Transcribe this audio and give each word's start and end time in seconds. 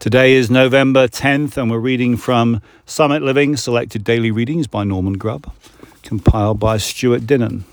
Today 0.00 0.32
is 0.32 0.50
November 0.50 1.08
10th, 1.08 1.58
and 1.58 1.70
we're 1.70 1.78
reading 1.78 2.16
from 2.16 2.62
Summit 2.86 3.20
Living 3.20 3.54
Selected 3.54 4.02
Daily 4.02 4.30
Readings 4.30 4.66
by 4.66 4.82
Norman 4.82 5.18
Grubb, 5.18 5.52
compiled 6.02 6.58
by 6.58 6.78
Stewart 6.78 7.26
Dinnen. 7.26 7.64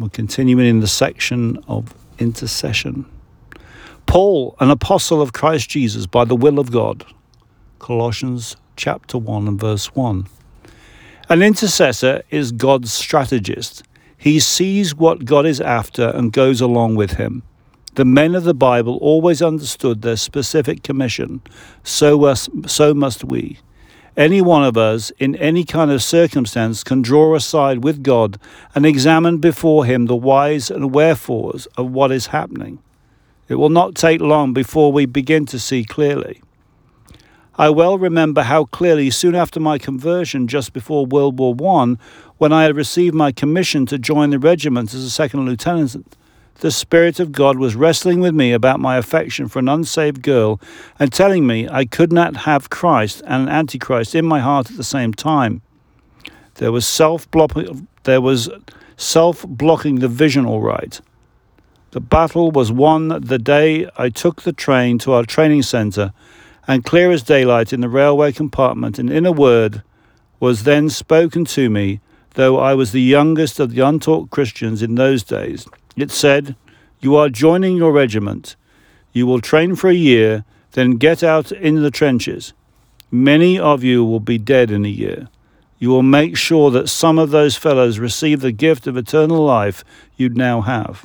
We're 0.00 0.08
continuing 0.08 0.66
in 0.66 0.80
the 0.80 0.88
section 0.88 1.62
of 1.68 1.94
intercession. 2.18 3.06
Paul, 4.06 4.56
an 4.58 4.68
apostle 4.68 5.22
of 5.22 5.32
Christ 5.32 5.70
Jesus 5.70 6.06
by 6.06 6.24
the 6.24 6.34
will 6.34 6.58
of 6.58 6.72
God. 6.72 7.06
Colossians 7.78 8.56
chapter 8.74 9.18
1 9.18 9.46
and 9.46 9.60
verse 9.60 9.94
1. 9.94 10.26
An 11.28 11.40
intercessor 11.40 12.24
is 12.30 12.50
God's 12.50 12.92
strategist. 12.92 13.84
He 14.18 14.40
sees 14.40 14.92
what 14.92 15.24
God 15.24 15.46
is 15.46 15.60
after 15.60 16.08
and 16.08 16.32
goes 16.32 16.60
along 16.60 16.96
with 16.96 17.12
him. 17.12 17.44
The 17.94 18.04
men 18.06 18.34
of 18.34 18.44
the 18.44 18.54
Bible 18.54 18.96
always 19.02 19.42
understood 19.42 20.00
their 20.00 20.16
specific 20.16 20.82
commission, 20.82 21.42
so, 21.84 22.32
so 22.32 22.94
must 22.94 23.22
we. 23.22 23.58
Any 24.16 24.40
one 24.40 24.64
of 24.64 24.78
us, 24.78 25.10
in 25.18 25.36
any 25.36 25.64
kind 25.64 25.90
of 25.90 26.02
circumstance, 26.02 26.84
can 26.84 27.02
draw 27.02 27.34
aside 27.34 27.84
with 27.84 28.02
God 28.02 28.38
and 28.74 28.86
examine 28.86 29.38
before 29.38 29.84
Him 29.84 30.06
the 30.06 30.16
whys 30.16 30.70
and 30.70 30.94
wherefores 30.94 31.66
of 31.76 31.90
what 31.90 32.10
is 32.10 32.28
happening. 32.28 32.78
It 33.48 33.56
will 33.56 33.68
not 33.68 33.94
take 33.94 34.22
long 34.22 34.54
before 34.54 34.90
we 34.90 35.04
begin 35.04 35.44
to 35.46 35.58
see 35.58 35.84
clearly. 35.84 36.40
I 37.56 37.68
well 37.68 37.98
remember 37.98 38.44
how 38.44 38.64
clearly, 38.64 39.10
soon 39.10 39.34
after 39.34 39.60
my 39.60 39.76
conversion, 39.76 40.48
just 40.48 40.72
before 40.72 41.04
World 41.04 41.38
War 41.38 41.54
I, 41.78 41.96
when 42.38 42.52
I 42.54 42.62
had 42.62 42.74
received 42.74 43.14
my 43.14 43.32
commission 43.32 43.84
to 43.86 43.98
join 43.98 44.30
the 44.30 44.38
regiment 44.38 44.94
as 44.94 45.04
a 45.04 45.10
second 45.10 45.44
lieutenant, 45.44 46.16
the 46.62 46.70
Spirit 46.70 47.18
of 47.18 47.32
God 47.32 47.58
was 47.58 47.74
wrestling 47.74 48.20
with 48.20 48.36
me 48.36 48.52
about 48.52 48.78
my 48.78 48.96
affection 48.96 49.48
for 49.48 49.58
an 49.58 49.68
unsaved 49.68 50.22
girl 50.22 50.60
and 50.96 51.12
telling 51.12 51.44
me 51.44 51.68
I 51.68 51.84
could 51.84 52.12
not 52.12 52.36
have 52.36 52.70
Christ 52.70 53.20
and 53.26 53.42
an 53.42 53.48
Antichrist 53.48 54.14
in 54.14 54.24
my 54.24 54.38
heart 54.38 54.70
at 54.70 54.76
the 54.76 54.84
same 54.84 55.12
time. 55.12 55.60
There 56.54 56.70
was 56.70 56.86
self 56.86 57.28
blocking 57.32 57.88
there 58.04 58.20
was 58.20 58.48
self 58.96 59.44
blocking 59.48 59.96
the 59.96 60.06
vision 60.06 60.46
all 60.46 60.60
right. 60.60 61.00
The 61.90 62.00
battle 62.00 62.52
was 62.52 62.70
won 62.70 63.08
the 63.08 63.40
day 63.40 63.90
I 63.96 64.08
took 64.08 64.42
the 64.42 64.52
train 64.52 64.98
to 64.98 65.14
our 65.14 65.24
training 65.24 65.62
centre, 65.62 66.12
and 66.68 66.84
clear 66.84 67.10
as 67.10 67.24
daylight 67.24 67.72
in 67.72 67.80
the 67.80 67.88
railway 67.88 68.30
compartment 68.30 69.00
an 69.00 69.10
inner 69.10 69.32
word 69.32 69.82
was 70.38 70.62
then 70.62 70.90
spoken 70.90 71.44
to 71.46 71.68
me, 71.68 71.98
though 72.34 72.60
I 72.60 72.74
was 72.74 72.92
the 72.92 73.02
youngest 73.02 73.58
of 73.58 73.74
the 73.74 73.80
untaught 73.80 74.30
Christians 74.30 74.80
in 74.80 74.94
those 74.94 75.24
days. 75.24 75.66
It 75.96 76.10
said, 76.10 76.56
You 77.00 77.16
are 77.16 77.28
joining 77.28 77.76
your 77.76 77.92
regiment. 77.92 78.56
You 79.12 79.26
will 79.26 79.40
train 79.40 79.76
for 79.76 79.88
a 79.88 79.94
year, 79.94 80.44
then 80.72 80.92
get 80.92 81.22
out 81.22 81.52
in 81.52 81.82
the 81.82 81.90
trenches. 81.90 82.52
Many 83.10 83.58
of 83.58 83.84
you 83.84 84.04
will 84.04 84.20
be 84.20 84.38
dead 84.38 84.70
in 84.70 84.84
a 84.84 84.88
year. 84.88 85.28
You 85.78 85.90
will 85.90 86.02
make 86.02 86.36
sure 86.36 86.70
that 86.70 86.88
some 86.88 87.18
of 87.18 87.30
those 87.30 87.56
fellows 87.56 87.98
receive 87.98 88.40
the 88.40 88.52
gift 88.52 88.86
of 88.86 88.96
eternal 88.96 89.44
life 89.44 89.84
you 90.16 90.28
now 90.28 90.60
have. 90.62 91.04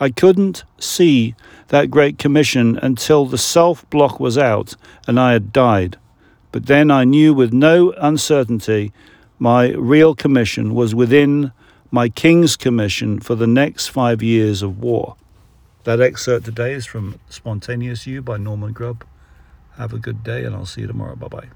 I 0.00 0.10
couldn't 0.10 0.64
see 0.78 1.34
that 1.68 1.90
great 1.90 2.18
commission 2.18 2.78
until 2.78 3.26
the 3.26 3.36
self 3.36 3.88
block 3.90 4.20
was 4.20 4.38
out 4.38 4.74
and 5.06 5.18
I 5.18 5.32
had 5.32 5.52
died. 5.52 5.96
But 6.52 6.66
then 6.66 6.90
I 6.90 7.04
knew 7.04 7.34
with 7.34 7.52
no 7.52 7.92
uncertainty 7.98 8.92
my 9.38 9.70
real 9.70 10.14
commission 10.14 10.74
was 10.74 10.94
within 10.94 11.52
my 11.90 12.08
King's 12.08 12.56
Commission 12.56 13.20
for 13.20 13.34
the 13.34 13.46
next 13.46 13.88
five 13.88 14.22
years 14.22 14.62
of 14.62 14.78
war. 14.78 15.16
That 15.84 16.00
excerpt 16.00 16.44
today 16.44 16.74
is 16.74 16.86
from 16.86 17.18
Spontaneous 17.30 18.06
You 18.06 18.20
by 18.20 18.36
Norman 18.36 18.72
Grubb. 18.72 19.04
Have 19.76 19.92
a 19.92 19.98
good 19.98 20.22
day, 20.22 20.44
and 20.44 20.54
I'll 20.54 20.66
see 20.66 20.82
you 20.82 20.86
tomorrow. 20.86 21.16
Bye 21.16 21.28
bye. 21.28 21.48